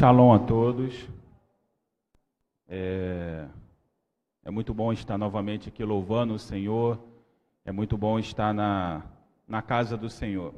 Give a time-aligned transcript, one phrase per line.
[0.00, 1.06] Shalom a todos.
[2.66, 3.46] É,
[4.42, 6.98] é, muito bom estar novamente aqui louvando o Senhor.
[7.66, 9.04] É muito bom estar na,
[9.46, 10.54] na casa do Senhor.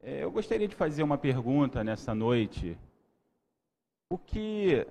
[0.00, 2.78] É, eu gostaria de fazer uma pergunta nessa noite.
[4.08, 4.86] O que,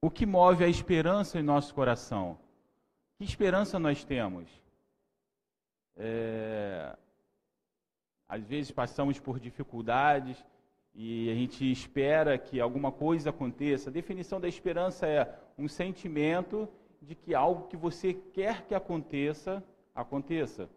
[0.00, 2.38] o que move a esperança em nosso coração?
[3.18, 4.48] Que esperança nós temos?
[5.98, 6.96] É,
[8.26, 10.42] às vezes passamos por dificuldades
[11.00, 13.88] e a gente espera que alguma coisa aconteça.
[13.88, 16.68] A definição da esperança é um sentimento
[17.00, 19.62] de que algo que você quer que aconteça,
[19.94, 20.68] aconteça.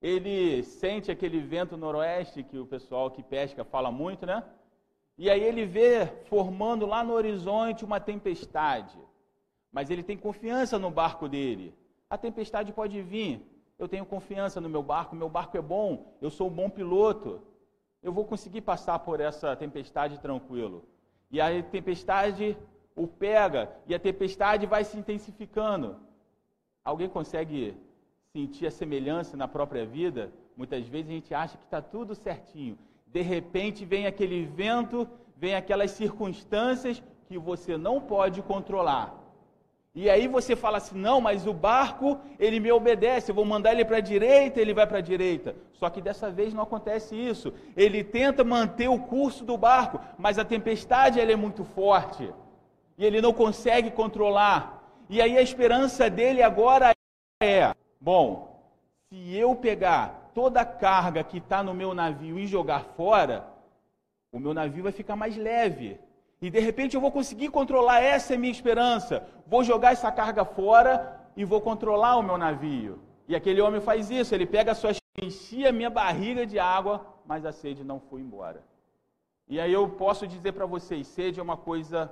[0.00, 4.42] Ele sente aquele vento noroeste que o pessoal que pesca fala muito, né?
[5.18, 8.98] E aí ele vê formando lá no horizonte uma tempestade.
[9.70, 11.74] Mas ele tem confiança no barco dele.
[12.08, 13.46] A tempestade pode vir.
[13.78, 17.51] Eu tenho confiança no meu barco, meu barco é bom, eu sou um bom piloto
[18.02, 20.84] eu vou conseguir passar por essa tempestade tranquilo.
[21.30, 22.56] E a tempestade
[22.94, 25.96] o pega e a tempestade vai se intensificando.
[26.84, 27.76] Alguém consegue
[28.32, 30.32] sentir a semelhança na própria vida?
[30.56, 32.76] Muitas vezes a gente acha que está tudo certinho.
[33.06, 39.21] De repente vem aquele vento, vem aquelas circunstâncias que você não pode controlar.
[39.94, 43.72] E aí você fala assim: não, mas o barco, ele me obedece, eu vou mandar
[43.72, 45.54] ele para a direita, ele vai para a direita.
[45.74, 47.52] Só que dessa vez não acontece isso.
[47.76, 52.32] Ele tenta manter o curso do barco, mas a tempestade ela é muito forte.
[52.96, 54.82] E ele não consegue controlar.
[55.10, 56.92] E aí a esperança dele agora
[57.42, 58.64] é: bom,
[59.10, 63.46] se eu pegar toda a carga que está no meu navio e jogar fora,
[64.32, 66.00] o meu navio vai ficar mais leve.
[66.42, 69.24] E de repente eu vou conseguir controlar, essa é minha esperança.
[69.46, 72.98] Vou jogar essa carga fora e vou controlar o meu navio.
[73.28, 74.90] E aquele homem faz isso, ele pega a sua
[75.22, 78.60] enchia a minha barriga de água, mas a sede não foi embora.
[79.48, 82.10] E aí eu posso dizer para vocês, sede é uma coisa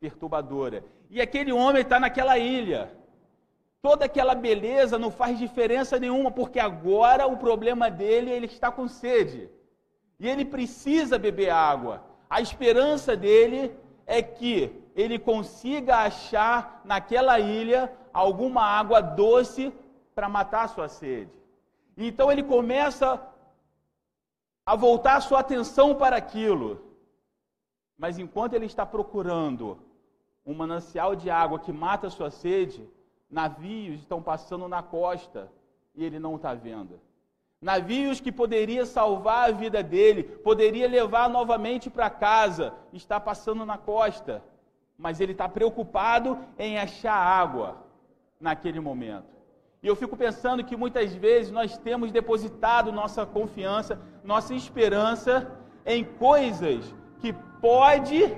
[0.00, 0.84] perturbadora.
[1.08, 2.92] E aquele homem está naquela ilha.
[3.80, 8.88] Toda aquela beleza não faz diferença nenhuma, porque agora o problema dele, ele está com
[8.88, 9.48] sede.
[10.18, 12.07] E ele precisa beber água.
[12.28, 13.74] A esperança dele
[14.06, 19.72] é que ele consiga achar naquela ilha alguma água doce
[20.14, 21.30] para matar a sua sede.
[21.96, 23.20] Então ele começa
[24.66, 26.84] a voltar a sua atenção para aquilo.
[27.96, 29.78] Mas enquanto ele está procurando
[30.44, 32.88] um manancial de água que mata a sua sede,
[33.30, 35.50] navios estão passando na costa
[35.94, 37.00] e ele não está vendo.
[37.60, 43.76] Navios que poderia salvar a vida dele, poderia levar novamente para casa, está passando na
[43.76, 44.42] costa,
[44.96, 47.84] mas ele está preocupado em achar água
[48.40, 49.26] naquele momento.
[49.82, 55.50] E eu fico pensando que muitas vezes nós temos depositado nossa confiança, nossa esperança
[55.84, 58.36] em coisas que pode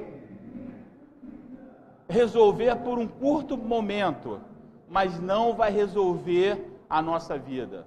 [2.09, 4.41] resolver por um curto momento,
[4.89, 7.87] mas não vai resolver a nossa vida.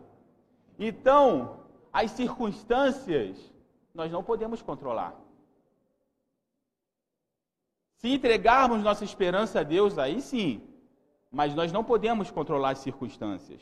[0.86, 1.62] Então,
[1.94, 3.38] as circunstâncias
[3.94, 5.16] nós não podemos controlar.
[8.00, 10.62] Se entregarmos nossa esperança a Deus, aí sim,
[11.32, 13.62] mas nós não podemos controlar as circunstâncias.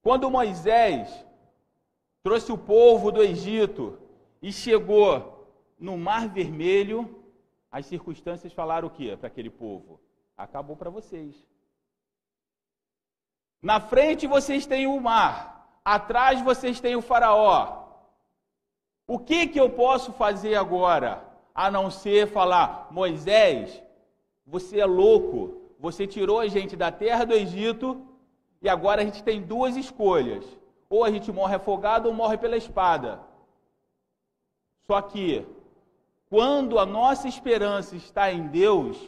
[0.00, 1.26] Quando Moisés
[2.22, 3.98] trouxe o povo do Egito
[4.40, 5.06] e chegou
[5.78, 7.22] no Mar Vermelho,
[7.70, 10.00] as circunstâncias falaram o que para aquele povo?
[10.34, 11.51] Acabou para vocês.
[13.62, 17.84] Na frente vocês têm o mar, atrás vocês têm o faraó.
[19.06, 21.24] O que que eu posso fazer agora?
[21.54, 23.80] A não ser falar, Moisés,
[24.44, 28.04] você é louco, você tirou a gente da terra do Egito
[28.60, 30.44] e agora a gente tem duas escolhas.
[30.88, 33.20] Ou a gente morre afogado ou morre pela espada.
[34.86, 35.46] Só que,
[36.28, 38.98] quando a nossa esperança está em Deus,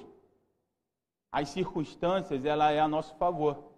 [1.31, 3.74] as circunstâncias ela é a nosso favor.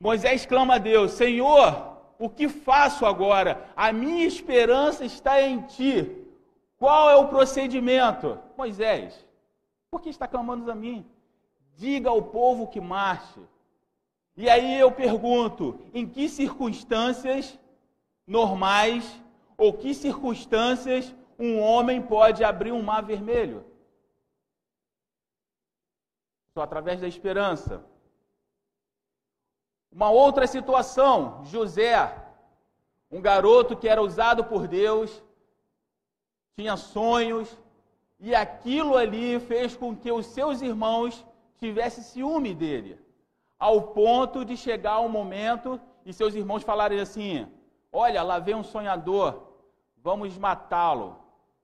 [0.00, 3.68] Moisés clama a Deus: Senhor, o que faço agora?
[3.76, 6.24] A minha esperança está em ti.
[6.78, 8.38] Qual é o procedimento?
[8.56, 9.26] Moisés,
[9.90, 11.04] por que está clamando a mim?
[11.76, 13.40] Diga ao povo que marche.
[14.36, 17.58] E aí eu pergunto: em que circunstâncias
[18.26, 19.20] normais
[19.56, 23.64] ou que circunstâncias um homem pode abrir um mar vermelho?
[26.54, 27.84] Só através da esperança.
[29.98, 31.92] Uma outra situação, José,
[33.10, 35.20] um garoto que era usado por Deus,
[36.56, 37.58] tinha sonhos,
[38.20, 41.26] e aquilo ali fez com que os seus irmãos
[41.58, 42.96] tivessem ciúme dele,
[43.58, 47.48] ao ponto de chegar um momento e seus irmãos falarem assim:
[47.90, 49.48] Olha, lá vem um sonhador,
[49.96, 51.16] vamos matá-lo.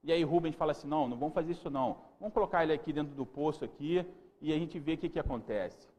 [0.03, 1.99] E aí Rubens fala assim: não, não vamos fazer isso não.
[2.19, 4.05] Vamos colocar ele aqui dentro do poço aqui
[4.41, 5.94] e a gente vê o que, que acontece.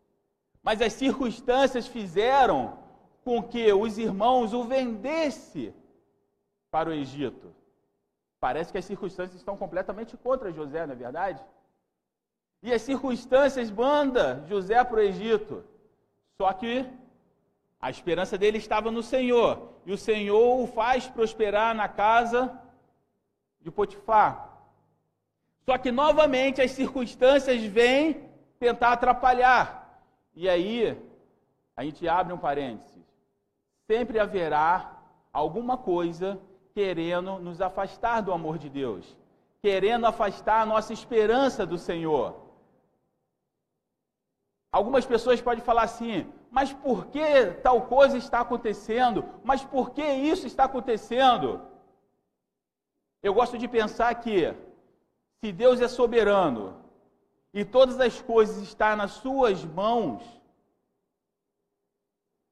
[0.66, 2.76] Mas as circunstâncias fizeram
[3.24, 5.72] com que os irmãos o vendessem
[6.72, 7.54] para o Egito.
[8.40, 11.40] Parece que as circunstâncias estão completamente contra José, não é verdade?
[12.64, 15.62] E as circunstâncias mandam José para o Egito.
[16.36, 16.84] Só que
[17.80, 19.70] a esperança dele estava no Senhor.
[19.86, 22.60] E o Senhor o faz prosperar na casa
[23.60, 24.50] de Potifar.
[25.64, 28.28] Só que novamente as circunstâncias vêm
[28.58, 29.85] tentar atrapalhar.
[30.36, 30.94] E aí,
[31.74, 33.02] a gente abre um parênteses.
[33.90, 35.02] Sempre haverá
[35.32, 36.38] alguma coisa
[36.74, 39.16] querendo nos afastar do amor de Deus,
[39.62, 42.36] querendo afastar a nossa esperança do Senhor.
[44.70, 49.24] Algumas pessoas podem falar assim: mas por que tal coisa está acontecendo?
[49.42, 51.62] Mas por que isso está acontecendo?
[53.22, 54.54] Eu gosto de pensar que,
[55.40, 56.85] se Deus é soberano
[57.56, 60.22] e todas as coisas estão nas suas mãos,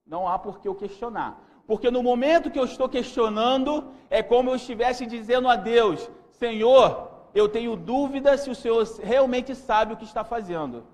[0.06, 1.30] não há por que eu questionar.
[1.66, 7.10] Porque no momento que eu estou questionando, é como eu estivesse dizendo a Deus: Senhor,
[7.34, 10.86] eu tenho dúvida se o Senhor realmente sabe o que está fazendo.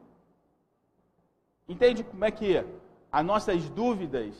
[1.69, 2.67] Entende como é que
[3.13, 4.35] as nossas dúvidas,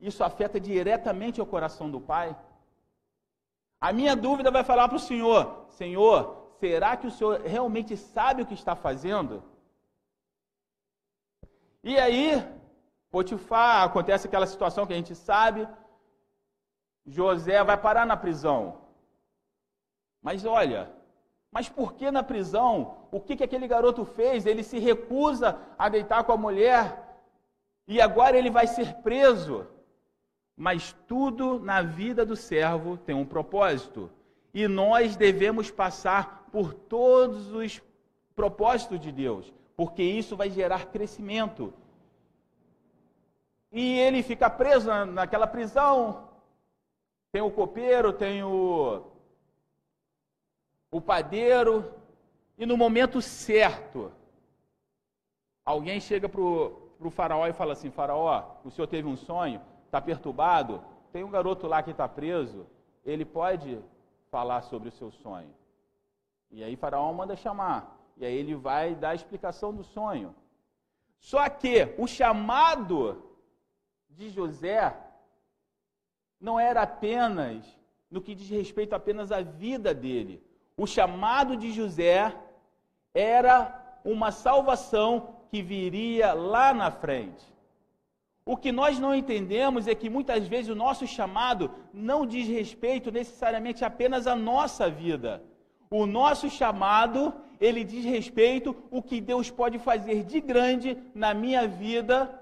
[0.00, 2.36] isso afeta diretamente o coração do Pai?
[3.80, 8.42] A minha dúvida vai falar para o Senhor: Senhor, será que o Senhor realmente sabe
[8.42, 9.42] o que está fazendo?
[11.82, 12.26] E aí,
[13.10, 15.66] Potifar, acontece aquela situação que a gente sabe,
[17.06, 18.82] José vai parar na prisão.
[20.22, 20.92] Mas olha,
[21.50, 22.98] mas por que na prisão?
[23.10, 24.46] O que, que aquele garoto fez?
[24.46, 26.82] Ele se recusa a deitar com a mulher
[27.88, 29.66] e agora ele vai ser preso.
[30.56, 34.10] Mas tudo na vida do servo tem um propósito.
[34.52, 37.82] E nós devemos passar por todos os
[38.34, 41.72] propósitos de Deus, porque isso vai gerar crescimento.
[43.72, 46.28] E ele fica preso naquela prisão.
[47.32, 49.04] Tem o copeiro, tem o,
[50.90, 51.94] o padeiro,
[52.58, 54.12] e no momento certo,
[55.64, 60.00] alguém chega para o faraó e fala assim: Faraó, o senhor teve um sonho, está
[60.00, 60.82] perturbado,
[61.12, 62.66] tem um garoto lá que está preso,
[63.04, 63.78] ele pode
[64.30, 65.59] falar sobre o seu sonho.
[66.50, 67.96] E aí Faraó manda chamar.
[68.16, 70.34] E aí ele vai dar a explicação do sonho.
[71.18, 73.22] Só que o chamado
[74.08, 74.96] de José
[76.40, 77.64] não era apenas
[78.10, 80.42] no que diz respeito apenas à vida dele.
[80.76, 82.34] O chamado de José
[83.14, 87.44] era uma salvação que viria lá na frente.
[88.44, 93.12] O que nós não entendemos é que muitas vezes o nosso chamado não diz respeito
[93.12, 95.44] necessariamente apenas à nossa vida.
[95.90, 101.66] O nosso chamado, ele diz respeito o que Deus pode fazer de grande na minha
[101.66, 102.40] vida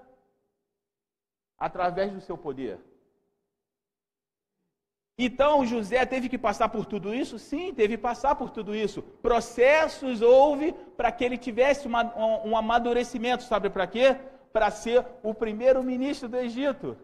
[1.58, 2.78] através do seu poder.
[5.16, 7.38] Então José teve que passar por tudo isso?
[7.38, 9.02] Sim, teve que passar por tudo isso.
[9.02, 14.14] Processos houve para que ele tivesse uma, um, um amadurecimento, sabe para quê?
[14.52, 16.96] Para ser o primeiro ministro do Egito,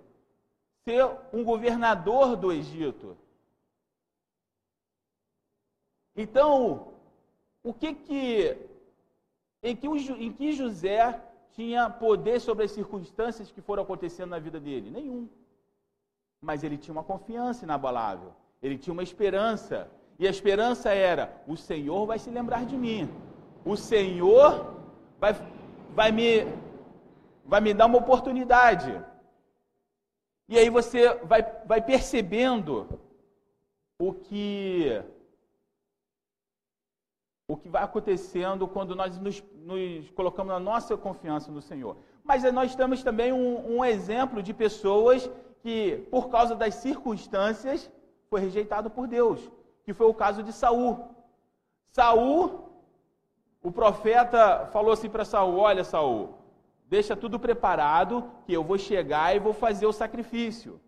[0.84, 3.16] ser um governador do Egito.
[6.16, 6.88] Então,
[7.62, 8.56] o que que
[9.62, 11.18] em que, em que José
[11.52, 14.90] tinha poder sobre as circunstâncias que foram acontecendo na vida dele?
[14.90, 15.26] Nenhum.
[16.40, 19.88] Mas ele tinha uma confiança inabalável, ele tinha uma esperança.
[20.18, 23.08] E a esperança era: o Senhor vai se lembrar de mim,
[23.64, 24.74] o Senhor
[25.18, 25.34] vai,
[25.94, 26.46] vai, me,
[27.44, 29.02] vai me dar uma oportunidade.
[30.46, 32.86] E aí você vai, vai percebendo
[33.98, 35.02] o que
[37.46, 41.96] o que vai acontecendo quando nós nos, nos colocamos a nossa confiança no Senhor.
[42.22, 45.30] Mas nós temos também um, um, exemplo de pessoas
[45.62, 47.90] que, por causa das circunstâncias,
[48.30, 49.50] foi rejeitado por Deus,
[49.84, 51.10] que foi o caso de Saul.
[51.92, 52.70] Saul,
[53.62, 56.38] o profeta falou assim para Saul: Olha, Saul,
[56.86, 60.80] deixa tudo preparado, que eu vou chegar e vou fazer o sacrifício.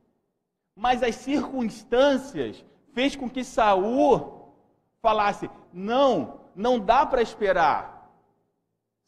[0.75, 4.54] Mas as circunstâncias fez com que Saul
[5.02, 8.10] falasse: Não, não dá para esperar.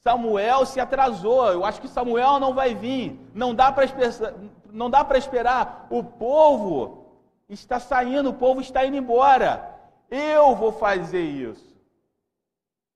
[0.00, 3.18] Samuel se atrasou, eu acho que Samuel não vai vir.
[3.34, 5.88] Não dá para esperar.
[5.90, 7.06] O povo
[7.48, 9.74] está saindo, o povo está indo embora.
[10.10, 11.76] Eu vou fazer isso.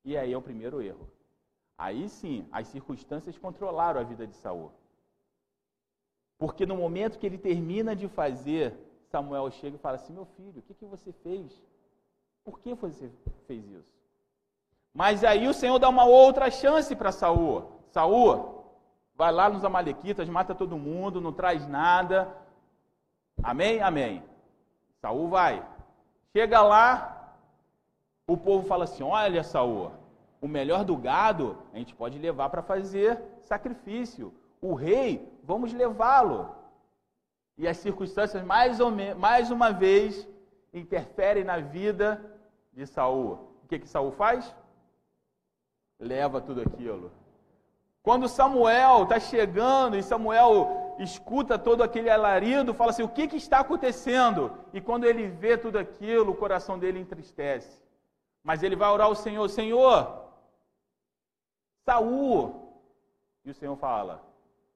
[0.04, 1.08] E aí é o primeiro erro.
[1.76, 4.70] Aí sim, as circunstâncias controlaram a vida de Saul.
[6.38, 8.74] Porque no momento que ele termina de fazer
[9.10, 11.62] Samuel chega e fala assim: Meu filho, o que, que você fez?
[12.44, 13.10] Por que você
[13.46, 14.01] fez isso?
[14.94, 17.70] Mas aí o Senhor dá uma outra chance para Saul.
[17.90, 18.64] Saul,
[19.14, 22.28] vai lá nos Amalequitas, mata todo mundo, não traz nada.
[23.42, 23.80] Amém?
[23.80, 24.22] Amém.
[25.00, 25.64] Saul vai.
[26.32, 27.36] Chega lá,
[28.26, 29.90] o povo fala assim: Olha, Saul,
[30.40, 34.32] o melhor do gado a gente pode levar para fazer sacrifício.
[34.60, 36.54] O rei, vamos levá-lo.
[37.58, 40.26] E as circunstâncias, mais, ou mais uma vez,
[40.72, 42.24] interferem na vida
[42.72, 43.56] de Saul.
[43.64, 44.54] O que, que Saul faz?
[46.02, 47.12] Leva tudo aquilo.
[48.02, 53.36] Quando Samuel está chegando e Samuel escuta todo aquele alarido, fala assim: o que, que
[53.36, 54.50] está acontecendo?
[54.72, 57.80] E quando ele vê tudo aquilo, o coração dele entristece.
[58.42, 60.24] Mas ele vai orar ao Senhor: Senhor,
[61.84, 62.82] Saul.
[63.44, 64.20] E o Senhor fala: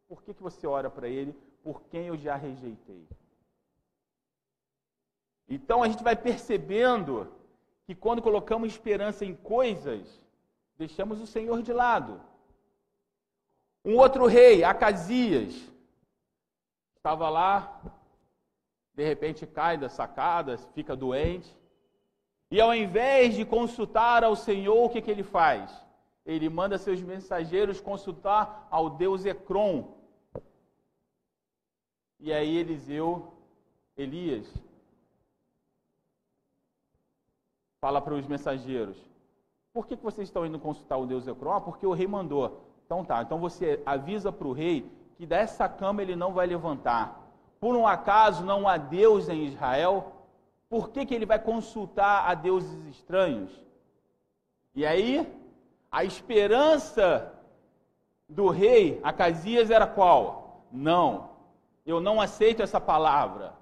[0.08, 1.36] por que, que você ora para ele?
[1.64, 3.04] Por quem eu já rejeitei.
[5.48, 7.32] Então a gente vai percebendo
[7.84, 10.24] que quando colocamos esperança em coisas,
[10.76, 12.20] deixamos o Senhor de lado.
[13.84, 15.54] Um outro rei, Acasias,
[16.96, 17.80] estava lá,
[18.94, 21.56] de repente cai da sacada, fica doente,
[22.50, 25.84] e ao invés de consultar ao Senhor, o que, que ele faz?
[26.24, 29.94] Ele manda seus mensageiros consultar ao Deus Ecrom.
[32.18, 33.32] E aí Eliseu,
[33.96, 34.52] Elias,
[37.80, 38.96] fala para os mensageiros:
[39.76, 41.28] Por que, vocês estão indo consultar o Deus?
[41.28, 42.62] Ah, porque o rei mandou.
[42.86, 47.20] Então tá, então você avisa para o rei que dessa cama ele não vai levantar.
[47.60, 50.14] Por um acaso não há Deus em Israel?
[50.70, 53.52] Por que, que ele vai consultar a deuses estranhos?
[54.74, 55.30] E aí,
[55.92, 57.34] a esperança
[58.26, 60.62] do rei Acasias era qual?
[60.72, 61.28] Não,
[61.84, 63.52] eu não aceito essa palavra.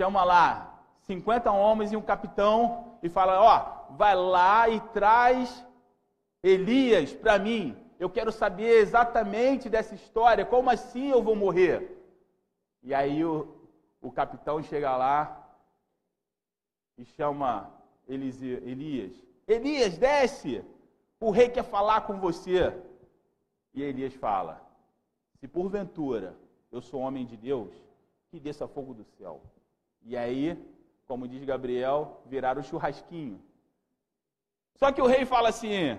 [0.00, 5.64] Chama lá 50 homens e um capitão e fala: Ó, vai lá e traz
[6.42, 7.76] Elias para mim.
[7.98, 10.44] Eu quero saber exatamente dessa história.
[10.44, 11.96] Como assim eu vou morrer?
[12.82, 13.48] E aí o,
[14.00, 15.48] o capitão chega lá
[16.96, 17.72] e chama
[18.06, 19.12] Elias:
[19.46, 20.64] Elias, desce!
[21.20, 22.72] O rei quer falar com você.
[23.74, 24.60] E Elias fala:
[25.40, 26.36] Se porventura
[26.70, 27.72] eu sou homem de Deus,
[28.30, 29.40] que desça fogo do céu.
[30.02, 30.56] E aí,
[31.08, 33.42] como diz Gabriel, viraram o churrasquinho.
[34.76, 35.98] Só que o rei fala assim: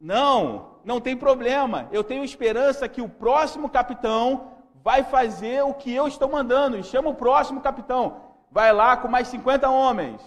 [0.00, 1.88] Não, não tem problema.
[1.92, 6.78] Eu tenho esperança que o próximo capitão vai fazer o que eu estou mandando.
[6.78, 10.20] E chama o próximo capitão vai lá com mais 50 homens.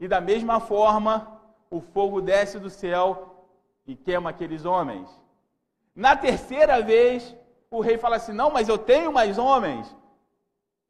[0.00, 3.44] E da mesma forma, o fogo desce do céu
[3.86, 5.10] e queima aqueles homens.
[5.94, 7.36] Na terceira vez,
[7.70, 9.94] o rei fala assim: Não, mas eu tenho mais homens.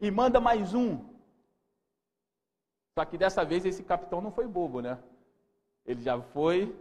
[0.00, 1.07] E manda mais um.
[2.98, 4.98] Só que dessa vez esse capitão não foi bobo, né?
[5.86, 6.74] Ele já foi,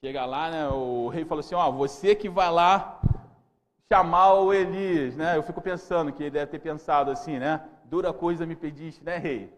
[0.00, 0.68] chega lá, né?
[0.68, 3.00] O rei falou assim: Ó, você que vai lá
[3.88, 5.36] chamar o Elias, né?
[5.36, 7.62] Eu fico pensando que ele deve ter pensado assim, né?
[7.84, 9.56] dura coisa me pediste, né, rei?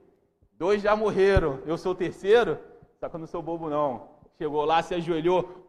[0.59, 2.59] Dois já morreram, eu sou o terceiro,
[3.01, 4.07] só que eu não sou bobo, não.
[4.37, 5.65] Chegou lá, se ajoelhou,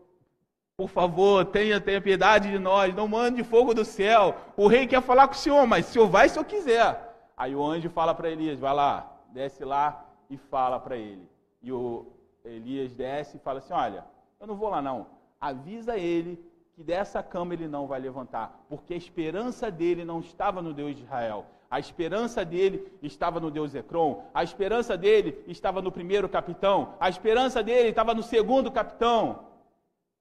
[0.76, 4.36] por favor, tenha, tenha piedade de nós, não mande fogo do céu.
[4.58, 7.32] O rei quer falar com o senhor, mas o senhor vai se eu quiser.
[7.38, 11.28] Aí o anjo fala para Elias, vai lá, desce lá e fala para ele.
[11.62, 12.06] E o
[12.44, 14.06] Elias desce e fala assim, olha,
[14.40, 15.08] eu não vou lá não,
[15.40, 20.62] avisa ele que dessa cama ele não vai levantar, porque a esperança dele não estava
[20.62, 21.46] no Deus de Israel.
[21.70, 27.08] A esperança dele estava no Deus Ecrom, a esperança dele estava no primeiro capitão, a
[27.08, 29.48] esperança dele estava no segundo capitão.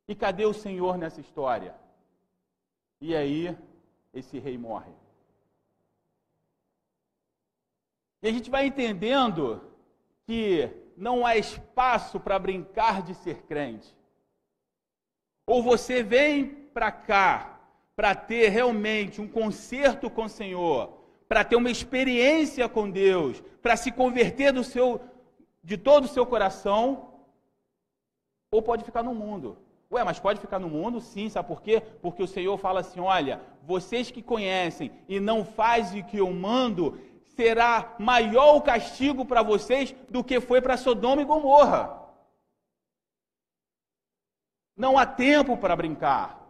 [0.07, 1.75] E cadê o Senhor nessa história?
[3.01, 3.57] E aí,
[4.13, 4.93] esse rei morre.
[8.23, 9.63] E a gente vai entendendo
[10.27, 13.97] que não há espaço para brincar de ser crente.
[15.47, 17.61] Ou você vem para cá
[17.97, 20.91] para ter realmente um conserto com o Senhor,
[21.29, 25.01] para ter uma experiência com Deus, para se converter do seu,
[25.63, 27.11] de todo o seu coração,
[28.51, 29.59] ou pode ficar no mundo.
[29.93, 31.01] Ué, mas pode ficar no mundo?
[31.01, 31.83] Sim, sabe por quê?
[32.01, 36.33] Porque o Senhor fala assim: olha, vocês que conhecem e não fazem o que eu
[36.33, 36.99] mando,
[37.37, 41.99] será maior o castigo para vocês do que foi para Sodoma e Gomorra.
[44.77, 46.41] Não há tempo para brincar.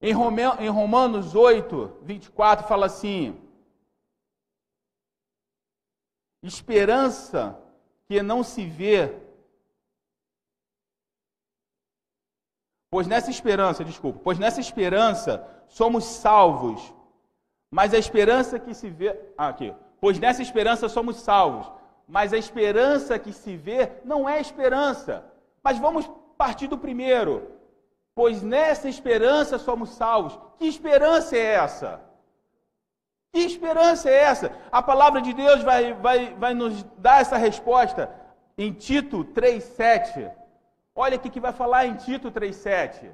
[0.00, 3.42] Em Romanos 8, 24, fala assim:
[6.42, 7.58] esperança
[8.06, 9.20] que não se vê,
[12.90, 16.94] pois nessa esperança, desculpa, pois nessa esperança somos salvos,
[17.70, 19.18] Mas a esperança que se vê.
[19.36, 19.74] Ah, aqui.
[20.00, 21.70] Pois nessa esperança somos salvos.
[22.08, 25.24] Mas a esperança que se vê não é esperança.
[25.62, 26.08] Mas vamos
[26.38, 27.50] partir do primeiro.
[28.14, 30.38] Pois nessa esperança somos salvos.
[30.58, 32.00] Que esperança é essa?
[33.32, 34.52] Que esperança é essa?
[34.72, 38.10] A palavra de Deus vai, vai, vai nos dar essa resposta
[38.56, 40.32] em Tito 3,7.
[40.94, 43.10] Olha o que vai falar em Tito 3,7.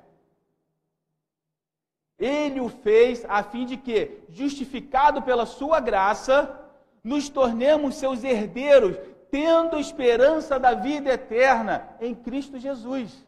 [2.22, 6.56] Ele o fez a fim de que, justificado pela sua graça,
[7.02, 8.96] nos tornemos seus herdeiros,
[9.28, 13.26] tendo esperança da vida eterna em Cristo Jesus.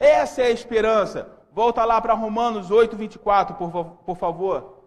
[0.00, 1.30] Essa é a esperança.
[1.52, 4.82] Volta lá para Romanos 8, 24, por, por favor.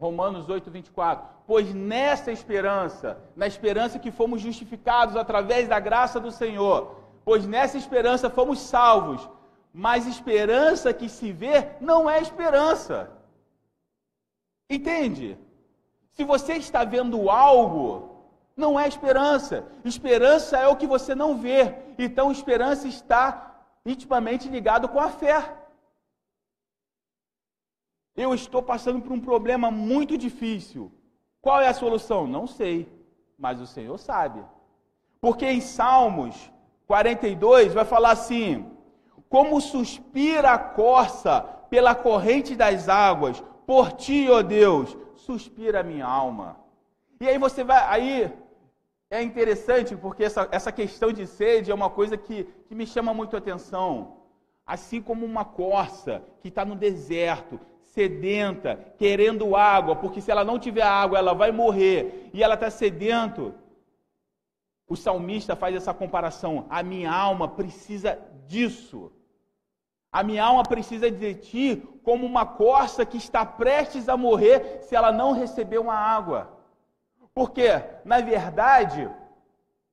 [0.00, 1.28] Romanos 8, 24.
[1.46, 7.78] Pois nessa esperança, na esperança que fomos justificados através da graça do Senhor, pois nessa
[7.78, 9.30] esperança fomos salvos,
[9.72, 13.10] mas esperança que se vê não é esperança.
[14.68, 15.38] Entende?
[16.12, 18.12] Se você está vendo algo,
[18.56, 19.66] não é esperança.
[19.84, 21.74] Esperança é o que você não vê.
[21.98, 25.56] Então, esperança está intimamente ligado com a fé.
[28.14, 30.92] Eu estou passando por um problema muito difícil.
[31.40, 32.26] Qual é a solução?
[32.26, 32.88] Não sei,
[33.38, 34.44] mas o Senhor sabe.
[35.20, 36.52] Porque em Salmos
[36.86, 38.70] 42 vai falar assim:
[39.32, 46.04] Como suspira a corça pela corrente das águas, por ti, ó Deus, suspira a minha
[46.04, 46.60] alma.
[47.18, 48.30] E aí você vai, aí
[49.10, 53.14] é interessante porque essa, essa questão de sede é uma coisa que, que me chama
[53.14, 54.18] muito a atenção.
[54.66, 60.58] Assim como uma corça que está no deserto, sedenta, querendo água, porque se ela não
[60.58, 63.54] tiver água, ela vai morrer, e ela está sedento.
[64.86, 66.66] O salmista faz essa comparação.
[66.68, 69.10] A minha alma precisa disso.
[70.12, 74.94] A minha alma precisa de ti como uma corça que está prestes a morrer se
[74.94, 76.50] ela não receber uma água.
[77.34, 77.68] Porque,
[78.04, 79.08] na verdade,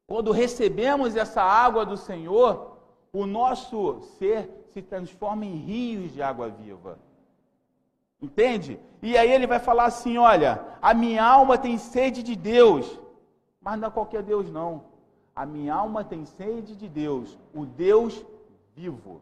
[0.06, 2.80] quando recebemos essa água do Senhor,
[3.14, 7.00] o nosso ser se transforma em rios de água viva.
[8.22, 8.78] Entende?
[9.02, 13.00] E aí ele vai falar assim: olha, a minha alma tem sede de Deus,
[13.62, 14.84] mas não é qualquer Deus, não.
[15.34, 18.26] A minha alma tem sede de Deus, o Deus
[18.76, 19.22] vivo.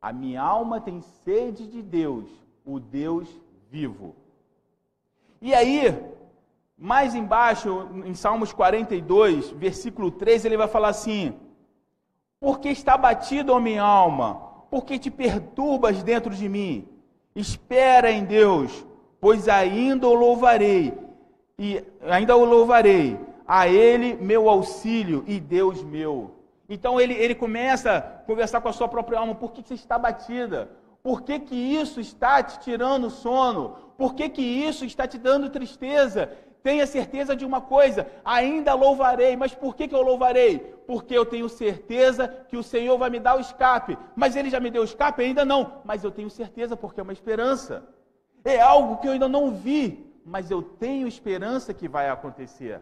[0.00, 2.26] A minha alma tem sede de Deus,
[2.64, 3.28] o Deus
[3.70, 4.14] vivo.
[5.42, 5.94] E aí,
[6.76, 11.34] mais embaixo, em Salmos 42, versículo 3, ele vai falar assim:
[12.40, 14.36] Porque está batido a minha alma,
[14.70, 16.88] por que te perturbas dentro de mim?
[17.34, 18.86] Espera em Deus,
[19.20, 20.94] pois ainda o louvarei,
[21.58, 26.39] e ainda o louvarei, a Ele meu auxílio e Deus meu.
[26.70, 29.98] Então ele, ele começa a conversar com a sua própria alma, por que você está
[29.98, 30.70] batida?
[31.02, 33.70] Por que, que isso está te tirando o sono?
[33.98, 36.30] Por que, que isso está te dando tristeza?
[36.62, 40.58] Tenha certeza de uma coisa, ainda louvarei, mas por que, que eu louvarei?
[40.86, 43.98] Porque eu tenho certeza que o Senhor vai me dar o escape.
[44.14, 45.22] Mas Ele já me deu o escape?
[45.22, 47.82] Ainda não, mas eu tenho certeza porque é uma esperança.
[48.44, 52.80] É algo que eu ainda não vi, mas eu tenho esperança que vai acontecer.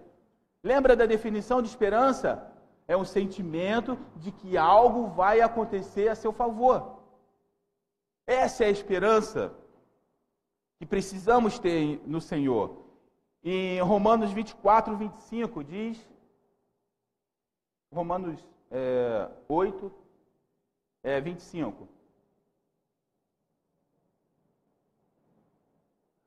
[0.62, 2.57] Lembra da definição de esperança?
[2.88, 6.98] É um sentimento de que algo vai acontecer a seu favor.
[8.26, 9.54] Essa é a esperança
[10.78, 12.84] que precisamos ter no Senhor.
[13.44, 16.08] Em Romanos 24, 25 diz,
[17.92, 19.92] Romanos é, 8,
[21.02, 21.88] é, 25.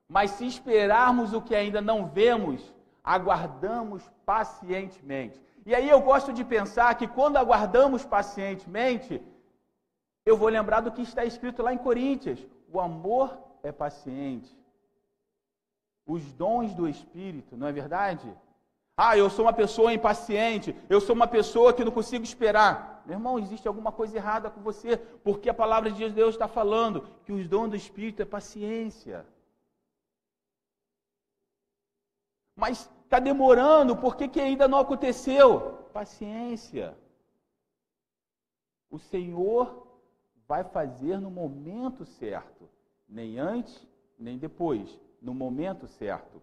[0.07, 5.41] Mas se esperarmos o que ainda não vemos, aguardamos pacientemente.
[5.65, 9.21] E aí eu gosto de pensar que quando aguardamos pacientemente,
[10.25, 14.61] eu vou lembrar do que está escrito lá em Coríntios: o amor é paciente
[16.05, 18.33] os dons do Espírito, não é verdade?
[18.97, 23.01] Ah, eu sou uma pessoa impaciente, eu sou uma pessoa que não consigo esperar.
[23.05, 27.07] Meu irmão, existe alguma coisa errada com você, porque a palavra de Deus está falando
[27.23, 29.25] que os dons do Espírito é paciência.
[32.55, 35.73] Mas está demorando, por que, que ainda não aconteceu?
[35.91, 36.97] Paciência.
[38.89, 39.85] O Senhor
[40.47, 42.69] vai fazer no momento certo,
[43.09, 43.85] nem antes,
[44.17, 46.41] nem depois no momento certo.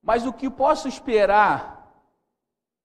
[0.00, 1.92] Mas o que posso esperar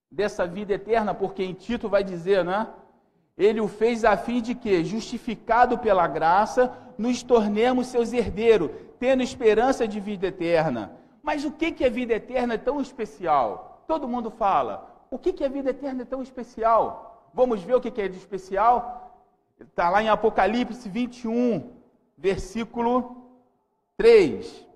[0.10, 2.74] dessa vida eterna, porque em Tito vai dizer, né?
[3.38, 8.70] Ele o fez a fim de que, justificado pela graça, nos tornemos seus herdeiros,
[9.00, 10.92] tendo esperança de vida eterna.
[11.22, 13.84] Mas o que, que é vida eterna tão especial?
[13.88, 17.30] Todo mundo fala, o que, que a vida eterna é tão especial?
[17.34, 19.26] Vamos ver o que, que é de especial?
[19.60, 21.72] Está lá em Apocalipse 21,
[22.18, 23.30] versículo
[23.98, 24.68] 3.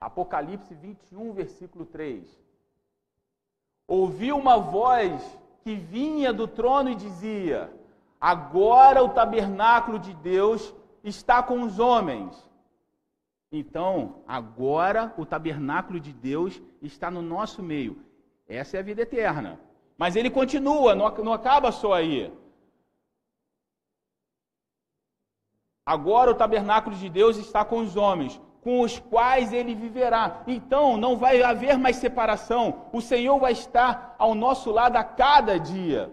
[0.00, 2.24] Apocalipse 21, versículo 3.
[3.88, 5.22] Ouvi uma voz
[5.64, 7.72] que vinha do trono e dizia:
[8.20, 12.48] Agora o tabernáculo de Deus está com os homens.
[13.50, 18.04] Então, agora o tabernáculo de Deus está no nosso meio.
[18.46, 19.58] Essa é a vida eterna.
[19.96, 22.30] Mas ele continua, não, acaba só aí.
[25.86, 30.42] Agora o tabernáculo de Deus está com os homens com os quais ele viverá.
[30.46, 32.86] Então não vai haver mais separação.
[32.92, 36.10] O Senhor vai estar ao nosso lado a cada dia.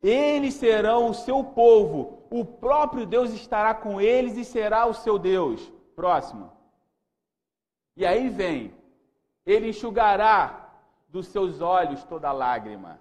[0.00, 2.22] Eles serão o seu povo.
[2.30, 5.72] O próprio Deus estará com eles e será o seu Deus.
[5.96, 6.52] Próximo.
[7.96, 8.72] E aí vem:
[9.44, 10.70] Ele enxugará
[11.08, 13.00] dos seus olhos toda lágrima,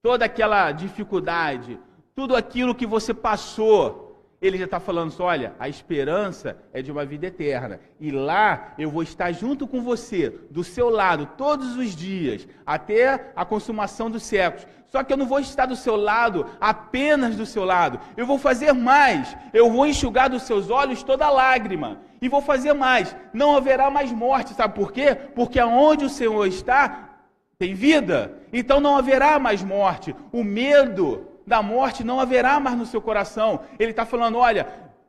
[0.00, 1.78] toda aquela dificuldade,
[2.14, 4.11] tudo aquilo que você passou
[4.42, 7.78] ele já está falando assim, olha, a esperança é de uma vida eterna.
[8.00, 13.30] E lá eu vou estar junto com você, do seu lado, todos os dias, até
[13.36, 14.66] a consumação dos séculos.
[14.88, 18.00] Só que eu não vou estar do seu lado, apenas do seu lado.
[18.16, 19.34] Eu vou fazer mais.
[19.52, 22.00] Eu vou enxugar dos seus olhos toda lágrima.
[22.20, 23.16] E vou fazer mais.
[23.32, 24.54] Não haverá mais morte.
[24.54, 25.14] Sabe por quê?
[25.14, 27.10] Porque aonde o Senhor está,
[27.58, 28.38] tem vida.
[28.52, 30.14] Então não haverá mais morte.
[30.30, 33.60] O medo da morte não haverá mais no seu coração.
[33.78, 34.66] Ele está falando: olha,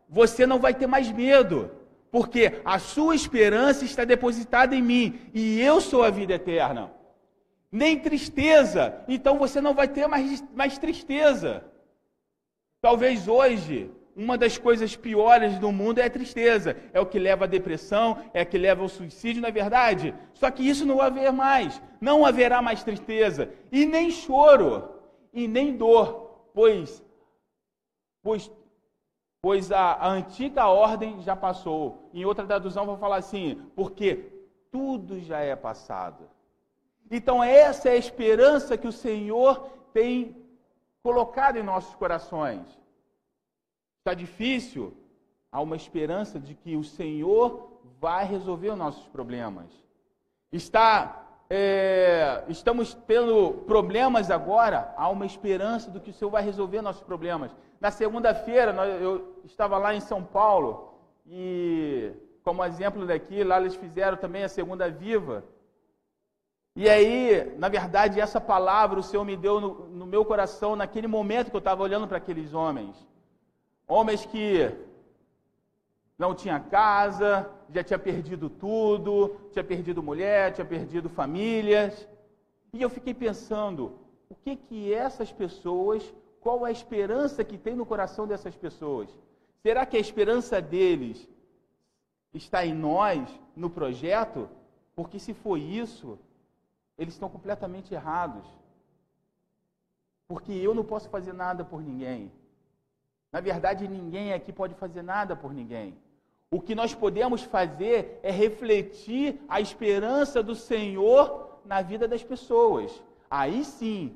[0.10, 1.72] você não vai ter mais medo,
[2.12, 6.92] porque a sua esperança está depositada em mim e eu sou a vida eterna.
[7.72, 11.66] Nem tristeza, então você não vai ter mais, mais tristeza.
[12.82, 16.78] Talvez hoje uma das coisas piores do mundo é a tristeza.
[16.94, 20.14] É o que leva à depressão, é o que leva ao suicídio, na é verdade.
[20.34, 21.82] Só que isso não vai haver mais.
[22.00, 23.50] Não haverá mais tristeza.
[23.72, 24.90] E nem choro,
[25.34, 26.23] e nem dor
[26.54, 27.04] pois,
[28.22, 28.52] pois,
[29.42, 32.10] pois a, a antiga ordem já passou.
[32.14, 34.32] Em outra tradução, vou falar assim: porque
[34.72, 36.30] tudo já é passado.
[37.10, 40.36] Então, essa é a esperança que o Senhor tem
[41.04, 42.66] colocado em nossos corações.
[44.00, 44.98] Está difícil?
[45.52, 49.72] Há uma esperança de que o Senhor vai resolver os nossos problemas.
[50.52, 51.23] Está
[51.56, 57.04] é, estamos tendo problemas agora, há uma esperança do que o Senhor vai resolver nossos
[57.04, 57.56] problemas.
[57.80, 60.96] Na segunda-feira, eu estava lá em São Paulo
[61.28, 62.12] e,
[62.44, 65.44] como exemplo daqui, lá eles fizeram também a Segunda Viva.
[66.76, 71.06] E aí, na verdade, essa palavra o Senhor me deu no, no meu coração naquele
[71.06, 72.96] momento que eu estava olhando para aqueles homens.
[73.88, 74.76] Homens que
[76.18, 82.08] não tinha casa, já tinha perdido tudo, tinha perdido mulher, tinha perdido famílias.
[82.72, 84.00] E eu fiquei pensando,
[84.30, 89.10] o que que essas pessoas, qual a esperança que tem no coração dessas pessoas?
[89.62, 91.28] Será que a esperança deles
[92.34, 94.50] está em nós, no projeto?
[94.96, 96.20] Porque se for isso,
[96.98, 98.46] eles estão completamente errados.
[100.28, 102.32] Porque eu não posso fazer nada por ninguém.
[103.32, 105.98] Na verdade, ninguém aqui pode fazer nada por ninguém.
[106.56, 113.04] O que nós podemos fazer é refletir a esperança do Senhor na vida das pessoas.
[113.28, 114.16] Aí sim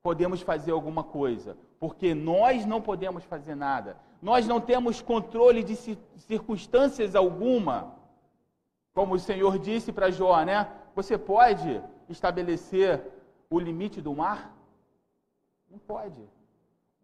[0.00, 3.96] podemos fazer alguma coisa, porque nós não podemos fazer nada.
[4.22, 5.74] Nós não temos controle de
[6.30, 7.96] circunstâncias alguma.
[8.94, 10.70] Como o Senhor disse para Jó, né?
[10.94, 13.02] Você pode estabelecer
[13.50, 14.56] o limite do mar?
[15.68, 16.22] Não pode.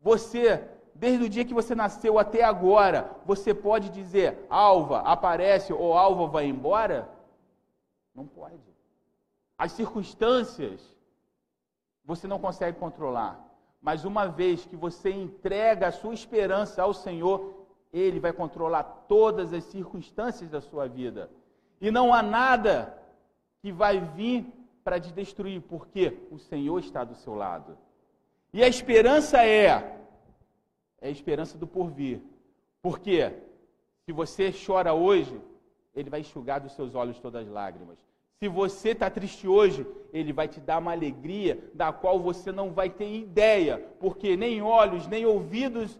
[0.00, 5.94] Você desde o dia que você nasceu até agora, você pode dizer alva aparece ou
[5.94, 7.08] alva vai embora?
[8.14, 8.60] Não pode.
[9.56, 10.80] As circunstâncias
[12.04, 13.40] você não consegue controlar.
[13.80, 19.52] Mas uma vez que você entrega a sua esperança ao Senhor, Ele vai controlar todas
[19.52, 21.30] as circunstâncias da sua vida.
[21.80, 22.96] E não há nada
[23.60, 24.46] que vai vir
[24.84, 27.76] para te destruir, porque o Senhor está do seu lado.
[28.52, 30.01] E a esperança é
[31.02, 32.20] é a esperança do porvir.
[32.80, 33.30] Porque
[34.06, 35.38] se você chora hoje,
[35.94, 37.98] ele vai enxugar dos seus olhos todas as lágrimas.
[38.38, 42.72] Se você está triste hoje, ele vai te dar uma alegria da qual você não
[42.72, 45.96] vai ter ideia, porque nem olhos, nem ouvidos,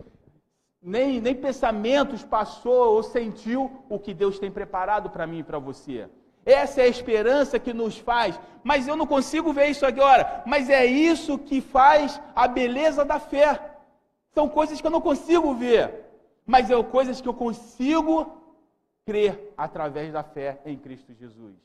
[0.80, 5.58] nem, nem pensamentos passou ou sentiu o que Deus tem preparado para mim e para
[5.58, 6.08] você.
[6.44, 10.68] Essa é a esperança que nos faz, mas eu não consigo ver isso agora, mas
[10.68, 13.71] é isso que faz a beleza da fé.
[14.34, 16.06] São coisas que eu não consigo ver,
[16.46, 18.38] mas são coisas que eu consigo
[19.04, 21.56] crer através da fé em Cristo Jesus.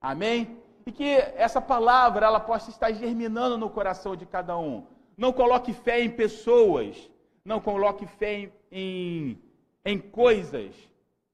[0.00, 0.58] Amém?
[0.88, 1.04] e que
[1.36, 4.86] essa palavra ela possa estar germinando no coração de cada um.
[5.18, 7.10] Não coloque fé em pessoas,
[7.44, 9.38] não coloque fé em,
[9.84, 10.74] em coisas.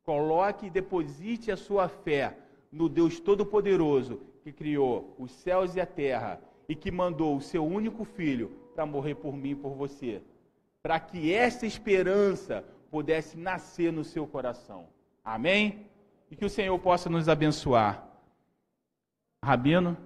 [0.05, 2.37] Coloque e deposite a sua fé
[2.73, 7.64] no Deus Todo-Poderoso que criou os céus e a terra e que mandou o seu
[7.64, 10.21] único filho para morrer por mim e por você,
[10.85, 14.87] para que essa esperança pudesse nascer no seu coração.
[15.25, 15.87] Amém?
[16.31, 18.07] E que o Senhor possa nos abençoar.
[19.42, 19.97] Rabino?